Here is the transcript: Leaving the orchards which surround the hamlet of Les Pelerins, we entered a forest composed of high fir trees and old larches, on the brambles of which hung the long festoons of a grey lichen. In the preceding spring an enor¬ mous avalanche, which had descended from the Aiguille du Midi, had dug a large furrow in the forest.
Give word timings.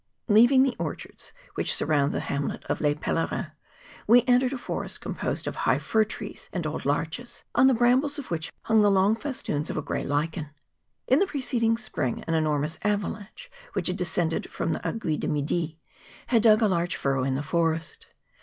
Leaving 0.27 0.63
the 0.63 0.75
orchards 0.79 1.31
which 1.53 1.71
surround 1.75 2.11
the 2.11 2.21
hamlet 2.21 2.63
of 2.63 2.81
Les 2.81 2.95
Pelerins, 2.95 3.51
we 4.07 4.23
entered 4.25 4.51
a 4.51 4.57
forest 4.57 4.99
composed 4.99 5.45
of 5.45 5.57
high 5.57 5.77
fir 5.77 6.03
trees 6.03 6.49
and 6.51 6.65
old 6.65 6.85
larches, 6.85 7.43
on 7.53 7.67
the 7.67 7.73
brambles 7.75 8.17
of 8.17 8.31
which 8.31 8.51
hung 8.63 8.81
the 8.81 8.89
long 8.89 9.15
festoons 9.15 9.69
of 9.69 9.77
a 9.77 9.81
grey 9.83 10.03
lichen. 10.03 10.49
In 11.05 11.19
the 11.19 11.27
preceding 11.27 11.77
spring 11.77 12.23
an 12.25 12.33
enor¬ 12.33 12.59
mous 12.59 12.79
avalanche, 12.81 13.51
which 13.73 13.89
had 13.89 13.95
descended 13.97 14.49
from 14.49 14.73
the 14.73 14.79
Aiguille 14.79 15.19
du 15.19 15.27
Midi, 15.27 15.77
had 16.25 16.41
dug 16.41 16.63
a 16.63 16.67
large 16.67 16.95
furrow 16.95 17.23
in 17.23 17.35
the 17.35 17.43
forest. 17.43 18.07